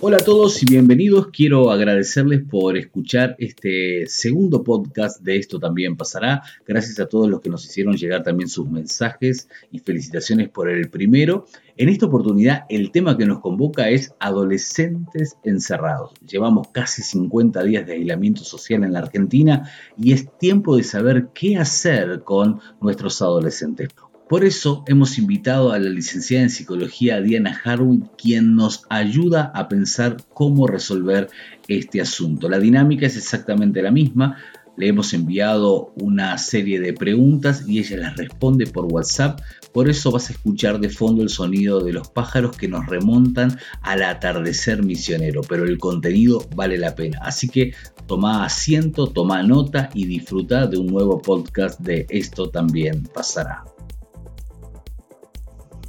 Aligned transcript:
Hola 0.00 0.18
a 0.18 0.24
todos 0.24 0.62
y 0.62 0.66
bienvenidos. 0.66 1.26
Quiero 1.32 1.72
agradecerles 1.72 2.42
por 2.48 2.76
escuchar 2.76 3.34
este 3.40 4.06
segundo 4.06 4.62
podcast 4.62 5.20
de 5.22 5.36
Esto 5.38 5.58
también 5.58 5.96
pasará. 5.96 6.44
Gracias 6.64 7.00
a 7.00 7.08
todos 7.08 7.28
los 7.28 7.40
que 7.40 7.50
nos 7.50 7.64
hicieron 7.64 7.96
llegar 7.96 8.22
también 8.22 8.48
sus 8.48 8.70
mensajes 8.70 9.48
y 9.72 9.80
felicitaciones 9.80 10.50
por 10.50 10.70
el 10.70 10.88
primero. 10.88 11.46
En 11.76 11.88
esta 11.88 12.06
oportunidad 12.06 12.64
el 12.68 12.92
tema 12.92 13.18
que 13.18 13.26
nos 13.26 13.40
convoca 13.40 13.88
es 13.88 14.14
adolescentes 14.20 15.36
encerrados. 15.42 16.12
Llevamos 16.24 16.68
casi 16.68 17.02
50 17.02 17.60
días 17.64 17.84
de 17.84 17.94
aislamiento 17.94 18.44
social 18.44 18.84
en 18.84 18.92
la 18.92 19.00
Argentina 19.00 19.68
y 19.96 20.12
es 20.12 20.28
tiempo 20.38 20.76
de 20.76 20.84
saber 20.84 21.30
qué 21.34 21.56
hacer 21.56 22.22
con 22.22 22.60
nuestros 22.80 23.20
adolescentes. 23.20 23.88
Por 24.28 24.44
eso 24.44 24.84
hemos 24.86 25.16
invitado 25.16 25.72
a 25.72 25.78
la 25.78 25.88
licenciada 25.88 26.42
en 26.42 26.50
psicología 26.50 27.22
Diana 27.22 27.58
Harwood, 27.64 28.08
quien 28.18 28.56
nos 28.56 28.84
ayuda 28.90 29.50
a 29.54 29.68
pensar 29.68 30.18
cómo 30.34 30.66
resolver 30.66 31.30
este 31.66 32.02
asunto. 32.02 32.50
La 32.50 32.58
dinámica 32.58 33.06
es 33.06 33.16
exactamente 33.16 33.80
la 33.80 33.90
misma. 33.90 34.36
Le 34.76 34.88
hemos 34.88 35.14
enviado 35.14 35.94
una 35.96 36.36
serie 36.36 36.78
de 36.78 36.92
preguntas 36.92 37.64
y 37.66 37.78
ella 37.78 37.96
las 37.96 38.16
responde 38.18 38.66
por 38.66 38.84
WhatsApp. 38.92 39.40
Por 39.72 39.88
eso 39.88 40.12
vas 40.12 40.28
a 40.28 40.34
escuchar 40.34 40.78
de 40.78 40.90
fondo 40.90 41.22
el 41.22 41.30
sonido 41.30 41.80
de 41.80 41.94
los 41.94 42.10
pájaros 42.10 42.54
que 42.54 42.68
nos 42.68 42.84
remontan 42.86 43.58
al 43.80 44.02
atardecer 44.02 44.82
misionero, 44.82 45.40
pero 45.40 45.64
el 45.64 45.78
contenido 45.78 46.46
vale 46.54 46.76
la 46.76 46.94
pena. 46.94 47.18
Así 47.22 47.48
que 47.48 47.72
toma 48.06 48.44
asiento, 48.44 49.06
toma 49.06 49.42
nota 49.42 49.88
y 49.94 50.04
disfruta 50.04 50.66
de 50.66 50.76
un 50.76 50.88
nuevo 50.88 51.22
podcast 51.22 51.80
de 51.80 52.06
Esto 52.10 52.50
también 52.50 53.04
pasará. 53.14 53.64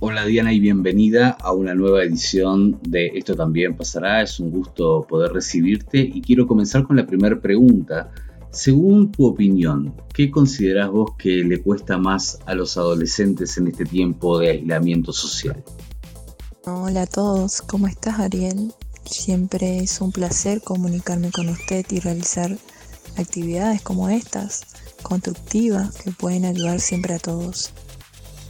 Hola 0.02 0.24
Diana 0.24 0.54
y 0.54 0.62
bienvenida 0.62 1.32
a 1.42 1.52
una 1.52 1.76
nueva 1.76 2.04
edición 2.04 2.80
de 2.84 3.08
Esto 3.16 3.36
también 3.36 3.76
pasará. 3.76 4.22
Es 4.22 4.40
un 4.40 4.50
gusto 4.50 5.06
poder 5.06 5.34
recibirte 5.34 5.98
y 6.00 6.22
quiero 6.22 6.48
comenzar 6.48 6.84
con 6.88 6.96
la 6.96 7.06
primera 7.06 7.42
pregunta. 7.42 8.10
Según 8.50 9.12
tu 9.12 9.26
opinión, 9.26 9.94
¿qué 10.14 10.32
consideras 10.32 10.90
vos 10.90 11.12
que 11.18 11.44
le 11.44 11.62
cuesta 11.62 11.98
más 11.98 12.40
a 12.46 12.56
los 12.56 12.78
adolescentes 12.78 13.58
en 13.58 13.68
este 13.68 13.84
tiempo 13.84 14.40
de 14.40 14.52
aislamiento 14.52 15.12
social? 15.12 15.62
Hola 16.64 17.02
a 17.02 17.08
todos, 17.08 17.62
¿cómo 17.62 17.88
estás 17.88 18.20
Ariel? 18.20 18.72
Siempre 19.04 19.80
es 19.80 20.00
un 20.00 20.14
placer 20.14 20.62
comunicarme 20.62 21.30
con 21.30 21.50
usted 21.50 21.86
y 21.90 22.00
realizar 22.00 22.58
actividades 23.18 23.82
como 23.82 24.08
estas, 24.08 24.66
constructivas, 25.04 25.98
que 25.98 26.12
pueden 26.12 26.46
ayudar 26.46 26.80
siempre 26.80 27.16
a 27.16 27.20
todos. 27.20 27.74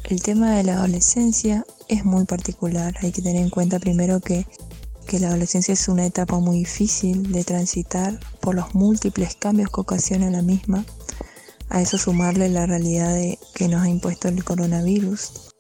El 0.10 0.24
tema 0.24 0.56
de 0.56 0.64
la 0.64 0.74
adolescencia 0.74 1.64
es 1.88 2.04
muy 2.04 2.26
particular. 2.26 2.96
Hay 3.04 3.12
que 3.12 3.22
tener 3.22 3.44
en 3.44 3.52
cuenta 3.52 3.78
primero 3.78 4.20
que, 4.20 4.48
la 5.12 5.28
adolescencia 5.28 5.74
es 5.74 5.88
una 5.88 6.06
etapa 6.06 6.40
muy 6.40 6.60
difícil 6.60 7.32
de 7.32 7.44
transitar 7.44 8.20
por 8.42 8.56
los 8.56 8.74
múltiples 8.74 9.36
cambios 9.36 9.70
que 9.70 9.82
ocasiona 9.82 10.32
la 10.32 10.42
misma. 10.42 10.84
A 11.70 11.82
eso 11.82 12.00
sumarle 12.00 12.50
la 12.50 12.66
realidad 12.66 13.14
de, 13.14 13.38
que 13.54 13.68
nos 13.68 13.84
ha 13.84 13.90
impuesto 13.90 14.30
el 14.30 14.44
coronavirus. 14.44 15.52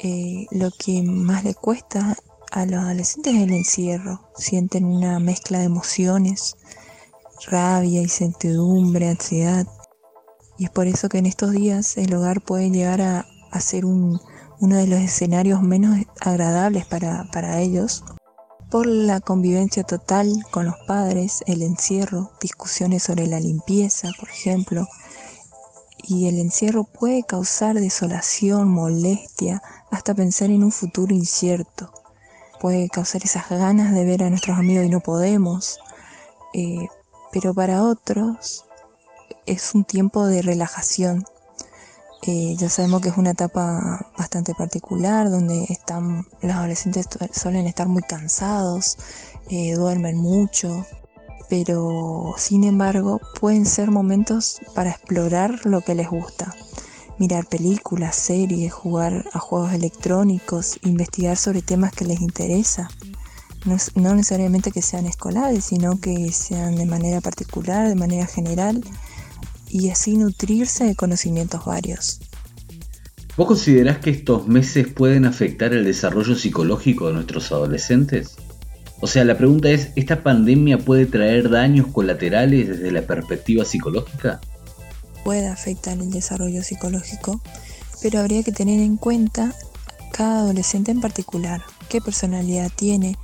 Eh, 0.00 0.46
lo 0.50 0.70
que 0.70 1.02
más 1.02 1.44
le 1.44 1.54
cuesta 1.54 2.14
a 2.50 2.66
los 2.66 2.80
adolescentes 2.80 3.36
es 3.36 3.42
el 3.42 3.52
encierro. 3.54 4.20
Sienten 4.36 4.84
una 4.84 5.18
mezcla 5.18 5.60
de 5.60 5.64
emociones, 5.64 6.56
rabia, 7.46 8.02
incertidumbre, 8.02 9.08
ansiedad. 9.08 9.66
Y 10.58 10.64
es 10.64 10.70
por 10.70 10.86
eso 10.86 11.08
que 11.08 11.18
en 11.18 11.26
estos 11.26 11.52
días 11.52 11.96
el 11.96 12.12
hogar 12.14 12.42
puede 12.42 12.70
llegar 12.70 13.00
a, 13.00 13.26
a 13.50 13.60
ser 13.60 13.84
uno 13.84 14.20
de 14.60 14.86
los 14.86 15.00
escenarios 15.00 15.62
menos 15.62 15.98
agradables 16.20 16.86
para, 16.86 17.24
para 17.32 17.60
ellos 17.60 18.04
por 18.70 18.86
la 18.86 19.20
convivencia 19.20 19.82
total 19.82 20.44
con 20.50 20.66
los 20.66 20.76
padres, 20.86 21.42
el 21.46 21.62
encierro, 21.62 22.30
discusiones 22.40 23.02
sobre 23.02 23.26
la 23.26 23.40
limpieza, 23.40 24.10
por 24.18 24.28
ejemplo, 24.28 24.86
y 26.02 26.28
el 26.28 26.38
encierro 26.38 26.84
puede 26.84 27.22
causar 27.22 27.76
desolación, 27.76 28.68
molestia, 28.68 29.62
hasta 29.90 30.14
pensar 30.14 30.50
en 30.50 30.64
un 30.64 30.72
futuro 30.72 31.14
incierto. 31.14 31.92
Puede 32.60 32.88
causar 32.88 33.22
esas 33.24 33.48
ganas 33.48 33.92
de 33.94 34.04
ver 34.04 34.22
a 34.22 34.30
nuestros 34.30 34.58
amigos 34.58 34.84
y 34.86 34.90
no 34.90 35.00
podemos. 35.00 35.78
Eh, 36.54 36.88
pero 37.30 37.54
para 37.54 37.82
otros 37.82 38.64
es 39.46 39.74
un 39.74 39.84
tiempo 39.84 40.26
de 40.26 40.42
relajación, 40.42 41.24
eh, 42.22 42.56
ya 42.56 42.68
sabemos 42.68 43.00
que 43.00 43.10
es 43.10 43.16
una 43.16 43.30
etapa 43.30 44.10
bastante 44.16 44.52
particular 44.54 45.30
donde 45.30 45.64
están, 45.68 46.26
los 46.42 46.52
adolescentes 46.52 47.06
suelen 47.32 47.66
estar 47.66 47.86
muy 47.86 48.02
cansados, 48.02 48.98
eh, 49.50 49.74
duermen 49.74 50.16
mucho, 50.16 50.84
pero 51.48 52.34
sin 52.36 52.64
embargo 52.64 53.20
pueden 53.40 53.66
ser 53.66 53.90
momentos 53.90 54.60
para 54.74 54.90
explorar 54.90 55.64
lo 55.64 55.80
que 55.80 55.94
les 55.94 56.08
gusta. 56.08 56.54
Mirar 57.18 57.46
películas, 57.46 58.16
series, 58.16 58.72
jugar 58.72 59.24
a 59.32 59.38
juegos 59.38 59.72
electrónicos, 59.72 60.78
investigar 60.82 61.36
sobre 61.36 61.62
temas 61.62 61.92
que 61.92 62.04
les 62.04 62.20
interesa. 62.20 62.88
No, 63.64 63.76
no 63.94 64.14
necesariamente 64.14 64.70
que 64.70 64.82
sean 64.82 65.06
escolares, 65.06 65.64
sino 65.64 65.98
que 66.00 66.32
sean 66.32 66.76
de 66.76 66.86
manera 66.86 67.20
particular, 67.20 67.88
de 67.88 67.96
manera 67.96 68.26
general 68.26 68.84
y 69.70 69.90
así 69.90 70.16
nutrirse 70.16 70.84
de 70.84 70.94
conocimientos 70.94 71.64
varios. 71.64 72.20
¿Vos 73.36 73.46
considerás 73.46 73.98
que 73.98 74.10
estos 74.10 74.48
meses 74.48 74.88
pueden 74.88 75.24
afectar 75.24 75.72
el 75.72 75.84
desarrollo 75.84 76.34
psicológico 76.34 77.06
de 77.06 77.14
nuestros 77.14 77.52
adolescentes? 77.52 78.34
O 79.00 79.06
sea, 79.06 79.24
la 79.24 79.38
pregunta 79.38 79.70
es, 79.70 79.90
¿esta 79.94 80.24
pandemia 80.24 80.78
puede 80.78 81.06
traer 81.06 81.48
daños 81.48 81.86
colaterales 81.86 82.68
desde 82.68 82.90
la 82.90 83.02
perspectiva 83.02 83.64
psicológica? 83.64 84.40
Puede 85.22 85.46
afectar 85.46 85.96
el 85.98 86.10
desarrollo 86.10 86.64
psicológico, 86.64 87.40
pero 88.02 88.18
habría 88.18 88.42
que 88.42 88.50
tener 88.50 88.80
en 88.80 88.96
cuenta 88.96 89.54
cada 90.12 90.40
adolescente 90.40 90.90
en 90.90 91.00
particular, 91.00 91.62
qué 91.88 92.00
personalidad 92.00 92.72
tiene, 92.74 93.16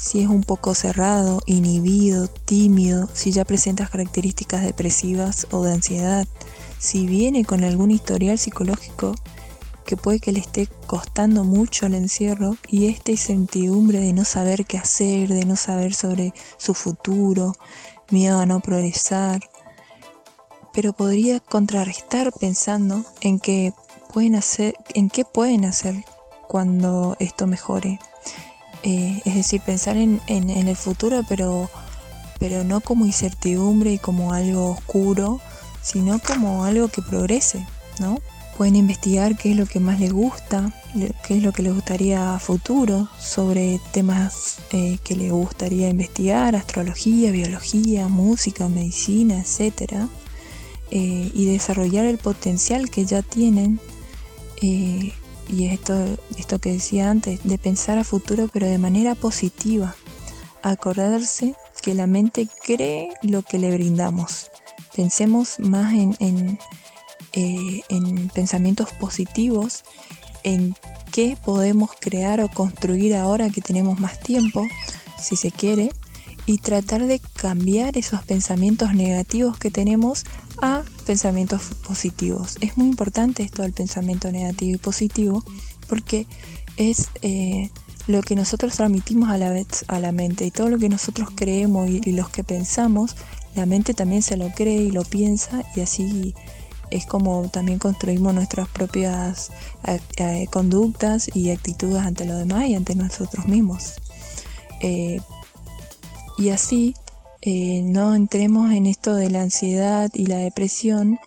si 0.00 0.22
es 0.22 0.28
un 0.28 0.42
poco 0.42 0.74
cerrado, 0.74 1.42
inhibido, 1.44 2.26
tímido, 2.26 3.08
si 3.12 3.32
ya 3.32 3.44
presenta 3.44 3.86
características 3.86 4.62
depresivas 4.62 5.46
o 5.50 5.62
de 5.62 5.74
ansiedad, 5.74 6.26
si 6.78 7.06
viene 7.06 7.44
con 7.44 7.64
algún 7.64 7.90
historial 7.90 8.38
psicológico 8.38 9.14
que 9.84 9.98
puede 9.98 10.18
que 10.18 10.32
le 10.32 10.40
esté 10.40 10.68
costando 10.86 11.44
mucho 11.44 11.84
el 11.84 11.94
encierro 11.94 12.56
y 12.66 12.86
esta 12.86 13.10
incertidumbre 13.10 14.00
de 14.00 14.14
no 14.14 14.24
saber 14.24 14.64
qué 14.64 14.78
hacer, 14.78 15.28
de 15.28 15.44
no 15.44 15.56
saber 15.56 15.92
sobre 15.92 16.32
su 16.56 16.72
futuro, 16.72 17.52
miedo 18.10 18.40
a 18.40 18.46
no 18.46 18.60
progresar, 18.60 19.50
pero 20.72 20.94
podría 20.94 21.40
contrarrestar 21.40 22.32
pensando 22.32 23.04
en 23.20 23.38
que 23.38 23.74
pueden 24.14 24.34
hacer, 24.34 24.76
en 24.94 25.10
qué 25.10 25.26
pueden 25.26 25.66
hacer 25.66 26.04
cuando 26.48 27.16
esto 27.20 27.46
mejore. 27.46 27.98
Eh, 28.82 29.20
es 29.24 29.34
decir, 29.34 29.60
pensar 29.60 29.96
en, 29.96 30.20
el 30.28 30.76
futuro, 30.76 31.22
pero, 31.28 31.70
pero 32.38 32.64
no 32.64 32.80
como 32.80 33.04
incertidumbre 33.04 33.92
y 33.92 33.98
como 33.98 34.32
algo 34.32 34.70
oscuro, 34.70 35.40
sino 35.82 36.18
como 36.18 36.64
algo 36.64 36.88
que 36.88 37.02
progrese, 37.02 37.66
¿no? 37.98 38.20
Pueden 38.56 38.76
investigar 38.76 39.36
qué 39.36 39.52
es 39.52 39.56
lo 39.56 39.66
que 39.66 39.80
más 39.80 40.00
les 40.00 40.12
gusta, 40.12 40.72
qué 41.26 41.36
es 41.36 41.42
lo 41.42 41.52
que 41.52 41.62
les 41.62 41.74
gustaría 41.74 42.34
a 42.34 42.38
futuro, 42.38 43.08
sobre 43.18 43.80
temas 43.92 44.58
eh, 44.72 44.98
que 45.02 45.16
les 45.16 45.30
gustaría 45.30 45.88
investigar, 45.88 46.56
astrología, 46.56 47.30
biología, 47.30 48.08
música, 48.08 48.68
medicina, 48.68 49.40
etc. 49.40 49.94
Eh, 50.90 51.30
y 51.34 51.46
desarrollar 51.46 52.04
el 52.04 52.18
potencial 52.18 52.90
que 52.90 53.04
ya 53.04 53.22
tienen 53.22 53.80
y 55.50 55.66
esto, 55.66 55.94
esto 56.38 56.58
que 56.58 56.72
decía 56.72 57.10
antes, 57.10 57.40
de 57.42 57.58
pensar 57.58 57.98
a 57.98 58.04
futuro 58.04 58.48
pero 58.52 58.66
de 58.66 58.78
manera 58.78 59.14
positiva. 59.14 59.94
Acordarse 60.62 61.54
que 61.82 61.94
la 61.94 62.06
mente 62.06 62.48
cree 62.64 63.10
lo 63.22 63.42
que 63.42 63.58
le 63.58 63.70
brindamos. 63.72 64.50
Pensemos 64.94 65.58
más 65.58 65.92
en, 65.94 66.16
en, 66.20 66.58
eh, 67.32 67.82
en 67.88 68.28
pensamientos 68.28 68.92
positivos, 68.92 69.84
en 70.42 70.74
qué 71.10 71.36
podemos 71.42 71.90
crear 71.98 72.40
o 72.40 72.48
construir 72.48 73.16
ahora 73.16 73.50
que 73.50 73.60
tenemos 73.60 73.98
más 73.98 74.20
tiempo, 74.20 74.66
si 75.20 75.36
se 75.36 75.50
quiere, 75.50 75.90
y 76.46 76.58
tratar 76.58 77.06
de 77.06 77.18
cambiar 77.18 77.96
esos 77.96 78.22
pensamientos 78.22 78.94
negativos 78.94 79.58
que 79.58 79.70
tenemos 79.70 80.24
a 80.60 80.82
pensamientos 81.10 81.62
positivos. 81.84 82.56
Es 82.60 82.76
muy 82.76 82.86
importante 82.86 83.42
esto 83.42 83.62
del 83.62 83.72
pensamiento 83.72 84.30
negativo 84.30 84.76
y 84.76 84.78
positivo 84.78 85.42
porque 85.88 86.28
es 86.76 87.08
eh, 87.22 87.68
lo 88.06 88.22
que 88.22 88.36
nosotros 88.36 88.76
transmitimos 88.76 89.28
a 89.28 89.36
la, 89.36 89.50
vez 89.50 89.84
a 89.88 89.98
la 89.98 90.12
mente 90.12 90.46
y 90.46 90.52
todo 90.52 90.68
lo 90.68 90.78
que 90.78 90.88
nosotros 90.88 91.30
creemos 91.34 91.90
y, 91.90 92.00
y 92.04 92.12
los 92.12 92.28
que 92.28 92.44
pensamos, 92.44 93.16
la 93.56 93.66
mente 93.66 93.92
también 93.92 94.22
se 94.22 94.36
lo 94.36 94.50
cree 94.50 94.82
y 94.82 94.92
lo 94.92 95.02
piensa 95.02 95.64
y 95.74 95.80
así 95.80 96.32
es 96.92 97.06
como 97.06 97.48
también 97.48 97.80
construimos 97.80 98.32
nuestras 98.32 98.68
propias 98.68 99.50
eh, 99.88 99.98
eh, 100.16 100.46
conductas 100.48 101.28
y 101.34 101.50
actitudes 101.50 102.02
ante 102.02 102.24
los 102.24 102.38
demás 102.38 102.68
y 102.68 102.76
ante 102.76 102.94
nosotros 102.94 103.46
mismos. 103.46 103.94
y 106.38 106.50
así 106.50 106.94
eh, 107.42 107.82
no 107.82 108.14
entremos 108.14 108.70
en 108.72 108.86
esto 108.86 109.14
de 109.14 109.30
la 109.30 109.42
ansiedad 109.42 110.10
y 110.12 110.26
la 110.26 110.36
depresión, 110.36 111.18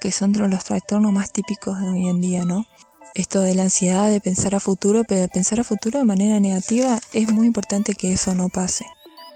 que 0.00 0.12
son 0.12 0.32
los 0.32 0.64
trastornos 0.64 1.12
más 1.12 1.32
típicos 1.32 1.80
de 1.80 1.88
hoy 1.88 2.08
en 2.08 2.20
día, 2.20 2.44
¿no? 2.44 2.66
Esto 3.14 3.40
de 3.40 3.54
la 3.54 3.64
ansiedad 3.64 4.08
de 4.08 4.20
pensar 4.20 4.54
a 4.54 4.60
futuro, 4.60 5.02
pero 5.06 5.22
de 5.22 5.28
pensar 5.28 5.60
a 5.60 5.64
futuro 5.64 5.98
de 5.98 6.04
manera 6.04 6.38
negativa, 6.38 6.98
es 7.12 7.30
muy 7.32 7.46
importante 7.46 7.94
que 7.94 8.12
eso 8.12 8.34
no 8.34 8.48
pase. 8.48 8.86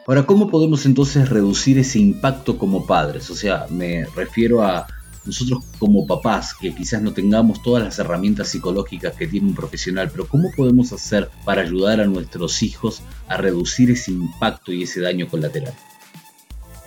Ahora, 0.07 0.25
¿cómo 0.25 0.49
podemos 0.49 0.87
entonces 0.87 1.29
reducir 1.29 1.79
ese 1.79 1.99
impacto 1.99 2.57
como 2.57 2.87
padres? 2.87 3.29
O 3.31 3.35
sea, 3.35 3.67
me 3.69 4.07
refiero 4.15 4.63
a 4.63 4.87
nosotros 5.25 5.65
como 5.81 6.07
papás, 6.07 6.55
que 6.55 6.73
quizás 6.73 7.03
no 7.03 7.13
tengamos 7.13 7.61
todas 7.63 7.83
las 7.83 7.99
herramientas 7.99 8.49
psicológicas 8.49 9.15
que 9.17 9.27
tiene 9.27 9.49
un 9.49 9.57
profesional, 9.57 10.09
pero 10.11 10.29
¿cómo 10.29 10.51
podemos 10.57 10.93
hacer 10.93 11.29
para 11.45 11.63
ayudar 11.63 12.01
a 12.01 12.07
nuestros 12.07 12.63
hijos 12.63 13.03
a 13.27 13.37
reducir 13.37 13.91
ese 13.91 14.13
impacto 14.13 14.73
y 14.73 14.85
ese 14.85 15.01
daño 15.01 15.27
colateral? 15.27 15.75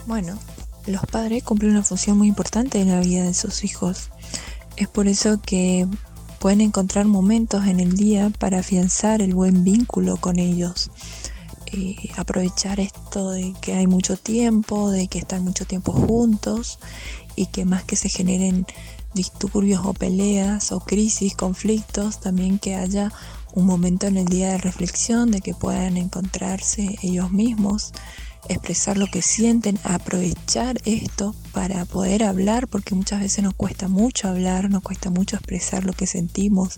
Bueno, 0.08 0.38
los 0.88 1.06
padres 1.06 1.44
cumplen 1.44 1.72
una 1.72 1.84
función 1.84 2.18
muy 2.18 2.28
importante 2.28 2.80
en 2.80 2.90
la 2.90 3.00
vida 3.00 3.24
de 3.24 3.34
sus 3.34 3.64
hijos. 3.64 4.10
Es 4.76 4.88
por 4.88 5.08
eso 5.08 5.42
que 5.42 5.88
pueden 6.40 6.62
encontrar 6.62 7.06
momentos 7.06 7.68
en 7.68 7.80
el 7.80 7.96
día 7.96 8.32
para 8.40 8.60
afianzar 8.60 9.22
el 9.22 9.36
buen 9.36 9.64
vínculo 9.64 10.18
con 10.18 10.40
ellos. 10.40 10.90
Eh, 11.72 11.96
aprovechar 12.18 12.80
esto 12.80 13.30
de 13.32 13.54
que 13.62 13.74
hay 13.74 13.86
mucho 13.86 14.18
tiempo, 14.18 14.90
de 14.90 15.08
que 15.08 15.20
están 15.20 15.44
mucho 15.44 15.66
tiempo 15.66 15.92
juntos 15.92 16.80
y 17.36 17.46
que 17.46 17.66
más 17.66 17.84
que 17.84 17.96
se 17.96 18.10
generen 18.10 18.66
disturbios 19.14 19.86
o 19.86 19.94
peleas 19.94 20.72
o 20.72 20.80
crisis, 20.80 21.36
conflictos, 21.36 22.20
también 22.20 22.58
que 22.58 22.76
haya 22.76 23.12
un 23.54 23.66
momento 23.66 24.08
en 24.08 24.18
el 24.18 24.26
día 24.26 24.50
de 24.50 24.58
reflexión, 24.58 25.32
de 25.32 25.42
que 25.42 25.54
puedan 25.54 25.98
encontrarse 25.98 26.98
ellos 27.02 27.32
mismos, 27.32 27.92
expresar 28.48 28.98
lo 28.98 29.08
que 29.08 29.22
sienten, 29.22 29.80
aprovechar 29.84 30.80
esto 30.86 31.36
para 31.52 31.86
poder 31.86 32.24
hablar, 32.24 32.68
porque 32.68 32.96
muchas 32.96 33.20
veces 33.20 33.44
nos 33.44 33.54
cuesta 33.54 33.88
mucho 33.88 34.28
hablar, 34.28 34.70
nos 34.70 34.82
cuesta 34.82 35.10
mucho 35.10 35.36
expresar 35.36 35.84
lo 35.84 35.94
que 35.94 36.08
sentimos, 36.08 36.78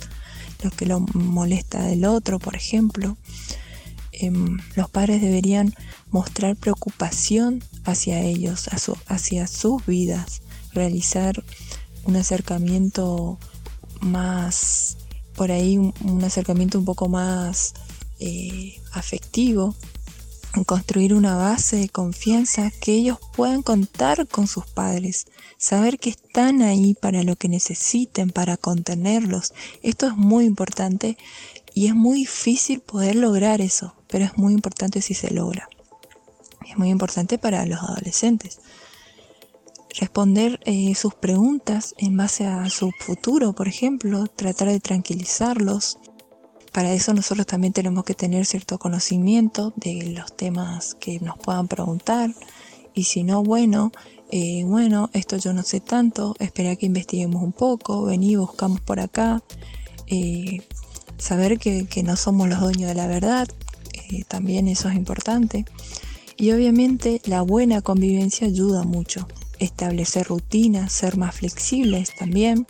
lo 0.63 0.71
que 0.71 0.85
lo 0.85 0.99
molesta 1.13 1.83
del 1.83 2.05
otro, 2.05 2.39
por 2.39 2.55
ejemplo. 2.55 3.17
Em, 4.11 4.59
los 4.75 4.89
padres 4.89 5.21
deberían 5.21 5.73
mostrar 6.09 6.55
preocupación 6.55 7.63
hacia 7.85 8.21
ellos, 8.21 8.69
hacia 9.07 9.47
sus 9.47 9.85
vidas, 9.85 10.41
realizar 10.73 11.43
un 12.03 12.15
acercamiento 12.15 13.39
más, 14.01 14.97
por 15.35 15.51
ahí 15.51 15.77
un, 15.77 16.23
acercamiento 16.23 16.77
un 16.79 16.85
poco 16.85 17.07
más 17.07 17.73
eh, 18.19 18.79
afectivo 18.91 19.75
construir 20.65 21.13
una 21.13 21.35
base 21.35 21.77
de 21.77 21.89
confianza 21.89 22.71
que 22.81 22.93
ellos 22.93 23.17
puedan 23.35 23.61
contar 23.61 24.27
con 24.27 24.47
sus 24.47 24.65
padres, 24.65 25.25
saber 25.57 25.97
que 25.97 26.09
están 26.09 26.61
ahí 26.61 26.93
para 26.93 27.23
lo 27.23 27.35
que 27.35 27.49
necesiten, 27.49 28.29
para 28.29 28.57
contenerlos. 28.57 29.53
Esto 29.81 30.07
es 30.07 30.15
muy 30.15 30.45
importante 30.45 31.17
y 31.73 31.87
es 31.87 31.95
muy 31.95 32.19
difícil 32.19 32.81
poder 32.81 33.15
lograr 33.15 33.61
eso, 33.61 33.95
pero 34.07 34.25
es 34.25 34.37
muy 34.37 34.53
importante 34.53 35.01
si 35.01 35.13
se 35.13 35.33
logra. 35.33 35.69
Es 36.69 36.77
muy 36.77 36.89
importante 36.89 37.37
para 37.37 37.65
los 37.65 37.79
adolescentes. 37.79 38.59
Responder 39.99 40.59
eh, 40.65 40.95
sus 40.95 41.13
preguntas 41.13 41.95
en 41.97 42.15
base 42.15 42.45
a 42.45 42.69
su 42.69 42.91
futuro, 42.99 43.53
por 43.53 43.67
ejemplo, 43.67 44.27
tratar 44.27 44.69
de 44.69 44.79
tranquilizarlos, 44.79 45.97
para 46.71 46.93
eso 46.93 47.13
nosotros 47.13 47.45
también 47.45 47.73
tenemos 47.73 48.05
que 48.05 48.13
tener 48.13 48.45
cierto 48.45 48.79
conocimiento 48.79 49.73
de 49.75 50.11
los 50.15 50.35
temas 50.35 50.95
que 50.95 51.19
nos 51.19 51.37
puedan 51.37 51.67
preguntar. 51.67 52.33
Y 52.93 53.03
si 53.03 53.23
no, 53.23 53.43
bueno, 53.43 53.91
eh, 54.31 54.63
bueno, 54.65 55.09
esto 55.11 55.35
yo 55.35 55.51
no 55.51 55.63
sé 55.63 55.81
tanto, 55.81 56.35
espera 56.39 56.77
que 56.77 56.85
investiguemos 56.85 57.43
un 57.43 57.51
poco, 57.51 58.03
vení, 58.03 58.37
buscamos 58.37 58.79
por 58.79 59.01
acá. 59.01 59.43
Eh, 60.07 60.61
saber 61.17 61.59
que, 61.59 61.87
no 62.03 62.15
somos 62.15 62.47
los 62.47 62.61
dueños 62.61 62.87
de 62.87 62.95
la 62.95 63.07
verdad, 63.07 63.49
eh, 64.09 64.23
también 64.27 64.69
eso 64.69 64.87
es 64.87 64.95
importante. 64.95 65.65
Y 66.37 66.51
obviamente 66.51 67.21
la 67.25 67.41
buena 67.41 67.81
convivencia 67.81 68.47
ayuda 68.47 68.83
mucho. 68.83 69.27
Establecer 69.59 70.27
rutinas, 70.27 70.93
ser 70.93 71.17
más 71.17 71.35
flexibles 71.35 72.15
también. 72.15 72.65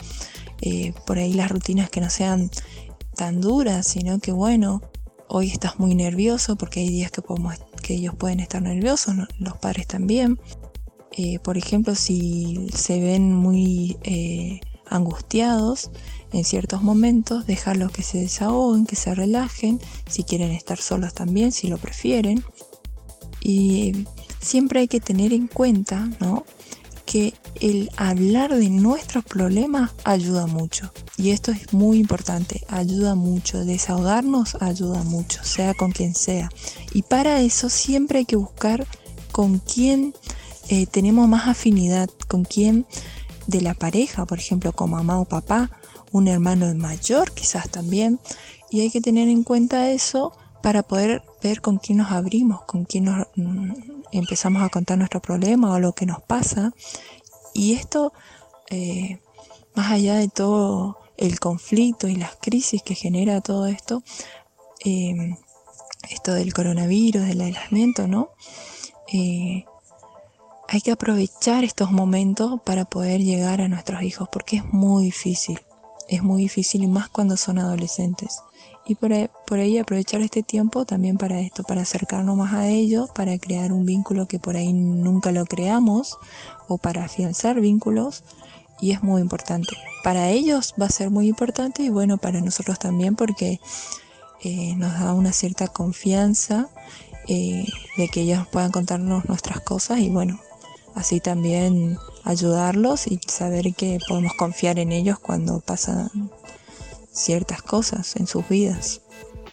por 1.06 1.18
ahí 1.18 1.33
las 1.33 1.50
rutinas 1.50 1.89
que 1.89 2.01
no 2.01 2.09
sean 2.09 2.51
tan 3.21 3.39
dura, 3.39 3.83
sino 3.83 4.18
que 4.18 4.31
bueno, 4.31 4.81
hoy 5.27 5.51
estás 5.51 5.77
muy 5.77 5.94
nervioso 5.94 6.56
porque 6.56 6.79
hay 6.79 6.89
días 6.89 7.12
que, 7.12 7.21
podemos, 7.21 7.53
que 7.83 7.94
ellos 7.94 8.15
pueden 8.15 8.39
estar 8.39 8.63
nerviosos, 8.63 9.13
los 9.38 9.57
padres 9.57 9.85
también. 9.85 10.39
Eh, 11.12 11.38
por 11.38 11.56
ejemplo, 11.56 11.94
si 11.94 12.68
se 12.73 13.00
ven 13.00 13.31
muy 13.31 13.95
eh, 14.01 14.59
angustiados 14.88 15.91
en 16.33 16.44
ciertos 16.44 16.81
momentos, 16.81 17.45
dejarlos 17.45 17.91
que 17.91 18.01
se 18.01 18.18
desahoguen, 18.18 18.88
que 18.88 18.95
se 18.95 19.13
relajen, 19.13 19.79
si 20.09 20.23
quieren 20.23 20.50
estar 20.50 20.79
solos 20.79 21.13
también, 21.13 21.51
si 21.51 21.68
lo 21.68 21.77
prefieren. 21.77 22.44
Y 23.39 24.07
siempre 24.39 24.79
hay 24.79 24.88
que 24.88 25.00
tener 25.00 25.31
en 25.31 25.45
cuenta, 25.45 26.09
¿no? 26.19 26.44
Que 27.11 27.33
el 27.59 27.91
hablar 27.97 28.55
de 28.55 28.69
nuestros 28.69 29.25
problemas 29.25 29.91
ayuda 30.05 30.47
mucho. 30.47 30.93
Y 31.17 31.31
esto 31.31 31.51
es 31.51 31.73
muy 31.73 31.99
importante, 31.99 32.63
ayuda 32.69 33.15
mucho. 33.15 33.65
Desahogarnos 33.65 34.55
ayuda 34.61 35.03
mucho, 35.03 35.43
sea 35.43 35.73
con 35.73 35.91
quien 35.91 36.15
sea. 36.15 36.49
Y 36.93 37.01
para 37.01 37.41
eso 37.41 37.67
siempre 37.67 38.19
hay 38.19 38.25
que 38.25 38.37
buscar 38.37 38.87
con 39.33 39.59
quién 39.59 40.13
eh, 40.69 40.85
tenemos 40.85 41.27
más 41.27 41.49
afinidad, 41.49 42.09
con 42.29 42.45
quién 42.45 42.85
de 43.45 43.59
la 43.59 43.73
pareja, 43.73 44.25
por 44.25 44.39
ejemplo, 44.39 44.71
con 44.71 44.91
mamá 44.91 45.19
o 45.19 45.25
papá, 45.25 45.69
un 46.13 46.29
hermano 46.29 46.73
mayor 46.75 47.33
quizás 47.33 47.69
también. 47.69 48.21
Y 48.69 48.79
hay 48.79 48.89
que 48.89 49.01
tener 49.01 49.27
en 49.27 49.43
cuenta 49.43 49.91
eso 49.91 50.31
para 50.63 50.81
poder 50.81 51.23
ver 51.41 51.61
con 51.61 51.77
quién 51.77 51.99
nos 51.99 52.11
abrimos, 52.11 52.63
con 52.63 52.85
quién 52.85 53.05
nos 53.05 53.27
mm, 53.35 53.71
empezamos 54.11 54.63
a 54.63 54.69
contar 54.69 54.97
nuestro 54.97 55.21
problema 55.21 55.71
o 55.73 55.79
lo 55.79 55.93
que 55.93 56.05
nos 56.05 56.21
pasa. 56.21 56.73
Y 57.53 57.73
esto, 57.73 58.13
eh, 58.69 59.19
más 59.75 59.91
allá 59.91 60.15
de 60.15 60.29
todo 60.29 60.97
el 61.17 61.39
conflicto 61.39 62.07
y 62.07 62.15
las 62.15 62.35
crisis 62.35 62.81
que 62.83 62.95
genera 62.95 63.41
todo 63.41 63.67
esto, 63.67 64.03
em, 64.83 65.38
esto 66.09 66.33
del 66.33 66.53
coronavirus, 66.53 67.27
del 67.27 67.41
aislamiento, 67.41 68.07
¿no? 68.07 68.29
Eh, 69.13 69.66
hay 70.68 70.81
que 70.81 70.92
aprovechar 70.92 71.63
estos 71.63 71.92
momentos 71.92 72.61
para 72.63 72.85
poder 72.85 73.21
llegar 73.21 73.61
a 73.61 73.68
nuestros 73.68 74.01
hijos, 74.04 74.30
porque 74.31 74.57
es 74.57 74.66
muy 74.73 75.06
difícil, 75.06 75.59
es 76.07 76.23
muy 76.23 76.44
difícil 76.44 76.83
y 76.83 76.87
más 76.87 77.09
cuando 77.09 77.35
son 77.37 77.59
adolescentes 77.59 78.42
y 78.85 78.95
por 78.95 79.14
ahí, 79.14 79.78
aprovechar 79.78 80.21
este 80.21 80.44
tiempo 80.44 80.85
también 80.85 81.18
para 81.18 81.40
esto, 81.40 81.64
para 81.64 81.81
acercarnos 81.81 82.35
más 82.35 82.54
a 82.54 82.68
ellos, 82.68 83.09
para 83.11 83.38
crear 83.38 83.71
un 83.71 83.85
vínculo 83.85 84.28
que 84.28 84.40
por 84.40 84.57
ahí 84.57 84.73
nunca 84.73 85.31
lo 85.31 85.45
creamos 85.45 86.18
o 86.68 86.78
para 86.78 87.06
afianzar 87.06 87.61
vínculos 87.61 88.23
y 88.81 88.92
es 88.92 89.04
muy 89.04 89.21
importante. 89.21 89.78
Para 90.04 90.30
ellos 90.30 90.73
va 90.81 90.88
a 90.88 90.90
ser 90.90 91.11
muy 91.11 91.28
importante 91.28 91.83
y 91.83 91.90
bueno, 91.90 92.18
para 92.18 92.42
nosotros 92.42 92.80
también 92.80 93.16
porque 93.16 93.59
eh, 94.44 94.76
nos 94.76 95.00
da 95.00 95.14
una 95.14 95.31
cierta 95.31 95.68
confianza 95.68 96.68
eh, 97.28 97.66
de 97.97 98.07
que 98.09 98.21
ellos 98.21 98.47
puedan 98.52 98.71
contarnos 98.71 99.26
nuestras 99.26 99.61
cosas 99.61 100.00
y 100.00 100.09
bueno, 100.09 100.40
así 100.95 101.19
también 101.19 102.00
ayudarlos 102.23 103.06
y 103.06 103.19
saber 103.28 103.76
que 103.76 104.00
podemos 104.07 104.33
confiar 104.33 104.80
en 104.80 104.92
ellos 104.92 105.19
cuando 105.19 105.59
pasan 105.59 106.09
ciertas 107.11 107.61
cosas 107.61 108.15
en 108.15 108.27
sus 108.27 108.47
vidas. 108.47 109.01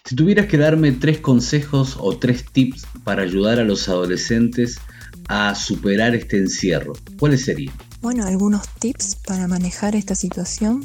Si 0.04 0.14
tuvieras 0.14 0.46
que 0.46 0.56
darme 0.56 0.92
tres 0.92 1.18
consejos 1.18 1.96
o 2.00 2.16
tres 2.16 2.44
tips 2.50 2.86
para 3.04 3.22
ayudar 3.22 3.58
a 3.58 3.64
los 3.64 3.88
adolescentes 3.88 4.78
a 5.28 5.54
superar 5.54 6.14
este 6.14 6.38
encierro, 6.38 6.94
¿cuáles 7.18 7.44
serían? 7.44 7.74
Bueno, 8.00 8.24
algunos 8.24 8.68
tips 8.78 9.16
para 9.16 9.48
manejar 9.48 9.96
esta 9.96 10.14
situación. 10.14 10.84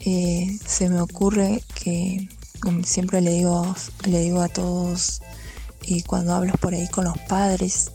Eh, 0.00 0.58
se 0.64 0.88
me 0.88 1.00
ocurre 1.00 1.62
que, 1.74 2.28
como 2.60 2.84
siempre 2.84 3.20
le 3.20 3.32
digo, 3.32 3.74
le 4.06 4.20
digo 4.20 4.42
a 4.42 4.48
todos, 4.48 5.22
y 5.82 6.02
cuando 6.02 6.34
hablo 6.34 6.52
por 6.54 6.74
ahí 6.74 6.88
con 6.88 7.06
los 7.06 7.18
padres, 7.28 7.90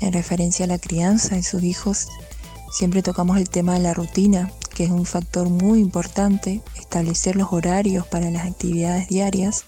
en 0.00 0.12
referencia 0.12 0.64
a 0.64 0.68
la 0.68 0.78
crianza 0.78 1.36
de 1.36 1.42
sus 1.42 1.62
hijos, 1.62 2.08
siempre 2.70 3.02
tocamos 3.02 3.38
el 3.38 3.48
tema 3.48 3.74
de 3.74 3.80
la 3.80 3.94
rutina, 3.94 4.50
que 4.72 4.84
es 4.84 4.90
un 4.90 5.06
factor 5.06 5.48
muy 5.48 5.80
importante, 5.80 6.62
establecer 6.76 7.36
los 7.36 7.52
horarios 7.52 8.06
para 8.06 8.30
las 8.30 8.46
actividades 8.46 9.08
diarias, 9.08 9.64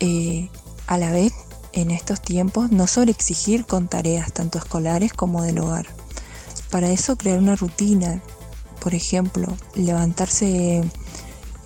eh, 0.00 0.48
a 0.86 0.98
la 0.98 1.10
vez 1.10 1.32
en 1.72 1.90
estos 1.90 2.20
tiempos 2.20 2.70
no 2.72 2.86
solo 2.86 3.10
exigir 3.10 3.64
con 3.64 3.88
tareas 3.88 4.32
tanto 4.32 4.58
escolares 4.58 5.12
como 5.12 5.42
del 5.42 5.58
hogar. 5.58 5.86
Para 6.70 6.90
eso 6.90 7.16
crear 7.16 7.38
una 7.38 7.56
rutina, 7.56 8.22
por 8.80 8.94
ejemplo, 8.94 9.56
levantarse 9.74 10.82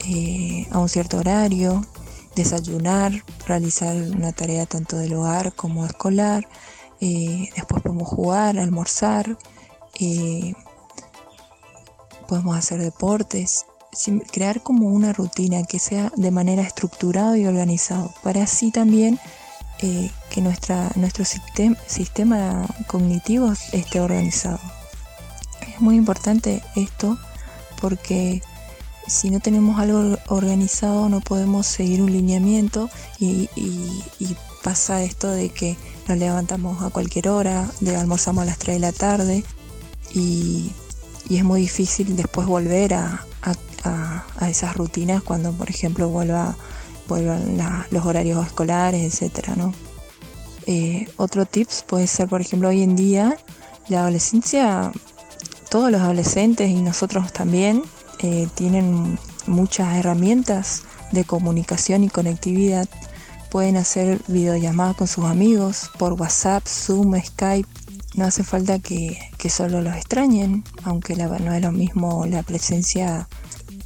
eh, 0.06 0.66
a 0.70 0.78
un 0.78 0.88
cierto 0.88 1.18
horario, 1.18 1.86
desayunar, 2.34 3.24
realizar 3.46 3.96
una 3.96 4.32
tarea 4.32 4.66
tanto 4.66 4.96
del 4.96 5.14
hogar 5.14 5.54
como 5.54 5.86
escolar, 5.86 6.48
eh, 7.00 7.48
después 7.54 7.82
podemos 7.82 8.08
jugar, 8.08 8.58
almorzar, 8.58 9.38
podemos 12.26 12.56
hacer 12.56 12.80
deportes, 12.80 13.66
crear 14.32 14.62
como 14.62 14.88
una 14.88 15.12
rutina 15.12 15.64
que 15.64 15.78
sea 15.78 16.12
de 16.16 16.30
manera 16.30 16.62
estructurada 16.62 17.38
y 17.38 17.46
organizada, 17.46 18.08
para 18.22 18.42
así 18.42 18.70
también 18.70 19.18
eh, 19.80 20.10
que 20.30 20.40
nuestra, 20.40 20.90
nuestro 20.96 21.24
sistema, 21.24 22.66
cognitivo 22.86 23.52
esté 23.72 24.00
organizado. 24.00 24.60
Es 25.68 25.80
muy 25.80 25.96
importante 25.96 26.62
esto 26.76 27.18
porque 27.80 28.42
si 29.06 29.30
no 29.30 29.40
tenemos 29.40 29.78
algo 29.78 30.16
organizado 30.28 31.08
no 31.08 31.20
podemos 31.20 31.66
seguir 31.66 32.02
un 32.02 32.12
lineamiento 32.12 32.88
y, 33.18 33.48
pasa 34.62 35.02
esto 35.02 35.28
de 35.28 35.50
que 35.50 35.76
nos 36.08 36.16
levantamos 36.16 36.82
a 36.82 36.88
cualquier 36.88 37.28
hora, 37.28 37.70
de 37.80 37.96
almorzamos 37.96 38.44
a 38.44 38.46
las 38.46 38.58
3 38.58 38.76
de 38.76 38.80
la 38.80 38.92
tarde 38.92 39.44
y, 40.14 40.72
es 41.30 41.44
muy 41.44 41.62
difícil 41.62 42.16
después 42.16 42.46
volver 42.46 42.94
a, 42.94 43.24
esas 44.48 44.76
rutinas 44.76 45.22
cuando 45.22 45.52
por 45.52 45.68
ejemplo 45.68 46.08
vuelva, 46.08 46.56
vuelvan 47.06 47.58
los 47.90 48.06
horarios 48.06 48.46
escolares, 48.46 49.22
etc. 49.22 49.48
¿no? 49.56 49.74
Eh, 50.66 51.06
otro 51.16 51.44
tips 51.44 51.84
puede 51.86 52.06
ser 52.06 52.28
por 52.28 52.40
ejemplo 52.40 52.68
hoy 52.68 52.82
en 52.82 52.96
día 52.96 53.36
la 53.88 54.00
adolescencia, 54.00 54.92
todos 55.68 55.90
los 55.90 56.00
adolescentes 56.00 56.70
y 56.70 56.80
nosotros 56.80 57.32
también 57.32 57.82
eh, 58.20 58.48
tienen 58.54 59.18
muchas 59.46 59.96
herramientas 59.96 60.84
de 61.12 61.24
comunicación 61.24 62.04
y 62.04 62.08
conectividad. 62.08 62.88
Pueden 63.50 63.76
hacer 63.76 64.20
videollamadas 64.26 64.96
con 64.96 65.06
sus 65.06 65.24
amigos 65.26 65.90
por 65.98 66.14
WhatsApp, 66.14 66.66
Zoom, 66.66 67.20
Skype. 67.20 67.68
No 68.14 68.24
hace 68.24 68.42
falta 68.42 68.78
que, 69.44 69.50
solo 69.50 69.82
los 69.82 69.94
extrañen, 69.94 70.64
aunque 70.84 71.16
la, 71.16 71.26
no 71.26 71.52
es 71.52 71.60
lo 71.60 71.70
mismo 71.70 72.24
la 72.24 72.42
presencia 72.42 73.28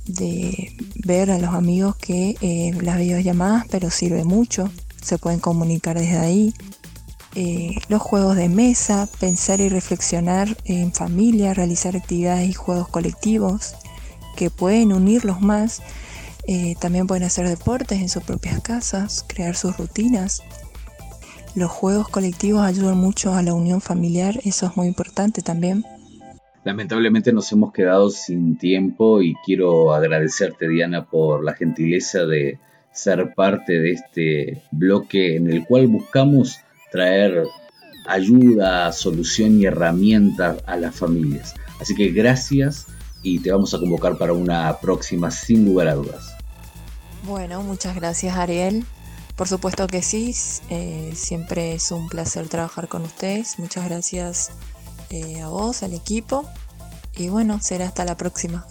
de 0.07 0.73
ver 0.95 1.33
a 1.33 1.38
los 1.38 1.53
amigos 1.53 1.97
que 1.97 2.37
eh, 2.41 2.73
las 2.81 2.99
videollamadas, 2.99 3.67
pero 3.69 3.91
sirve 3.91 4.23
mucho. 4.23 4.71
Se 5.03 5.19
pueden 5.19 5.41
comunicar 5.41 5.99
desde 5.99 6.19
ahí. 6.19 6.55
Eh, 7.35 7.75
los 7.88 8.00
juegos 8.00 8.37
de 8.37 8.49
mesa, 8.49 9.09
pensar 9.19 9.61
y 9.61 9.69
reflexionar 9.69 10.57
en 10.65 10.93
familia, 10.93 11.55
realizar 11.55 11.97
actividades 11.97 12.49
y 12.49 12.53
juegos 12.53 12.88
colectivos, 12.88 13.75
que 14.37 14.50
pueden 14.50 14.93
unirlos 14.93 15.41
más. 15.41 15.83
Eh, 16.47 16.77
también 16.81 17.09
pueden 17.09 17.25
hacer 17.25 17.49
deportes 17.49 18.00
en 18.00 18.09
sus 18.09 18.23
propias 18.23 18.61
casas, 18.61 19.25
crear 19.27 19.57
sus 19.57 19.77
rutinas. 19.77 20.41
Los 21.59 21.73
juegos 21.73 22.07
colectivos 22.09 22.62
ayudan 22.62 22.99
mucho 22.99 23.35
a 23.35 23.43
la 23.43 23.53
unión 23.53 23.81
familiar, 23.81 24.38
eso 24.45 24.67
es 24.67 24.77
muy 24.77 24.87
importante 24.87 25.43
también. 25.43 25.85
Lamentablemente 26.62 27.33
nos 27.33 27.50
hemos 27.50 27.73
quedado 27.73 28.11
sin 28.11 28.57
tiempo 28.57 29.21
y 29.23 29.35
quiero 29.45 29.93
agradecerte 29.93 30.69
Diana 30.69 31.07
por 31.07 31.43
la 31.43 31.55
gentileza 31.55 32.27
de 32.27 32.61
ser 32.93 33.35
parte 33.35 33.73
de 33.73 33.91
este 33.91 34.62
bloque 34.71 35.35
en 35.35 35.50
el 35.50 35.67
cual 35.67 35.88
buscamos 35.88 36.59
traer 36.93 37.43
ayuda, 38.07 38.93
solución 38.93 39.61
y 39.61 39.65
herramientas 39.65 40.62
a 40.65 40.77
las 40.77 40.95
familias. 40.95 41.57
Así 41.81 41.93
que 41.97 42.12
gracias 42.12 42.87
y 43.25 43.41
te 43.41 43.50
vamos 43.50 43.75
a 43.75 43.81
convocar 43.81 44.17
para 44.17 44.33
una 44.33 44.79
próxima 44.79 45.33
sin 45.33 45.65
lugar 45.65 45.88
a 45.88 45.95
dudas. 45.97 46.37
Bueno, 47.27 47.65
muchas 47.65 47.97
gracias 47.97 48.37
Ariel. 48.37 48.85
Por 49.38 49.47
supuesto 49.47 49.87
que 49.87 50.02
sí, 50.02 50.35
eh, 50.68 51.12
siempre 51.14 51.73
es 51.73 51.92
un 51.92 52.09
placer 52.09 52.49
trabajar 52.49 52.88
con 52.88 53.02
ustedes. 53.02 53.61
Muchas 53.61 53.85
gracias 53.85 54.50
eh, 55.11 55.40
a 55.40 55.47
vos, 55.47 55.85
al 55.85 55.95
equipo. 55.95 56.45
Y 57.16 57.28
bueno, 57.28 57.61
será 57.61 57.87
hasta 57.87 58.04
la 58.04 58.16
próxima. 58.16 58.66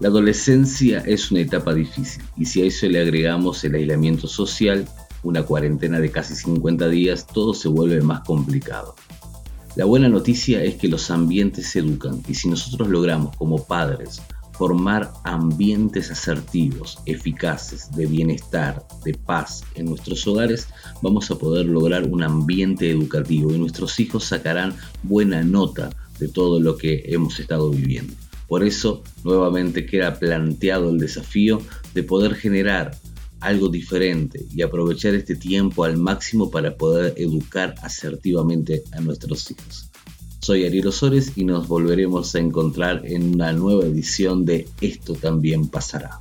La 0.00 0.08
adolescencia 0.08 1.04
es 1.06 1.30
una 1.30 1.42
etapa 1.42 1.72
difícil 1.72 2.24
y 2.36 2.46
si 2.46 2.62
a 2.62 2.64
eso 2.64 2.88
le 2.88 3.00
agregamos 3.00 3.62
el 3.62 3.76
aislamiento 3.76 4.26
social, 4.26 4.88
una 5.22 5.44
cuarentena 5.44 6.00
de 6.00 6.10
casi 6.10 6.34
50 6.34 6.88
días, 6.88 7.24
todo 7.24 7.54
se 7.54 7.68
vuelve 7.68 8.00
más 8.00 8.22
complicado. 8.22 8.96
La 9.76 9.84
buena 9.84 10.08
noticia 10.08 10.64
es 10.64 10.74
que 10.74 10.88
los 10.88 11.12
ambientes 11.12 11.68
se 11.68 11.78
educan 11.78 12.20
y 12.26 12.34
si 12.34 12.48
nosotros 12.48 12.88
logramos 12.88 13.36
como 13.36 13.64
padres 13.64 14.20
formar 14.52 15.12
ambientes 15.24 16.10
asertivos, 16.10 16.98
eficaces, 17.06 17.90
de 17.96 18.06
bienestar, 18.06 18.86
de 19.04 19.14
paz 19.14 19.64
en 19.74 19.86
nuestros 19.86 20.26
hogares, 20.26 20.68
vamos 21.02 21.30
a 21.30 21.36
poder 21.36 21.66
lograr 21.66 22.04
un 22.04 22.22
ambiente 22.22 22.90
educativo 22.90 23.52
y 23.52 23.58
nuestros 23.58 23.98
hijos 24.00 24.24
sacarán 24.24 24.74
buena 25.02 25.42
nota 25.42 25.90
de 26.18 26.28
todo 26.28 26.60
lo 26.60 26.76
que 26.76 27.02
hemos 27.06 27.40
estado 27.40 27.70
viviendo. 27.70 28.14
Por 28.46 28.62
eso, 28.64 29.02
nuevamente 29.24 29.86
queda 29.86 30.18
planteado 30.18 30.90
el 30.90 30.98
desafío 30.98 31.62
de 31.94 32.02
poder 32.02 32.34
generar 32.34 32.98
algo 33.40 33.68
diferente 33.68 34.46
y 34.54 34.62
aprovechar 34.62 35.14
este 35.14 35.36
tiempo 35.36 35.84
al 35.84 35.96
máximo 35.96 36.50
para 36.50 36.76
poder 36.76 37.14
educar 37.16 37.74
asertivamente 37.82 38.84
a 38.92 39.00
nuestros 39.00 39.50
hijos. 39.50 39.91
Soy 40.44 40.66
Ariel 40.66 40.88
Osores 40.88 41.34
y 41.36 41.44
nos 41.44 41.68
volveremos 41.68 42.34
a 42.34 42.40
encontrar 42.40 43.02
en 43.06 43.34
una 43.34 43.52
nueva 43.52 43.84
edición 43.84 44.44
de 44.44 44.66
Esto 44.80 45.14
también 45.14 45.68
pasará. 45.68 46.20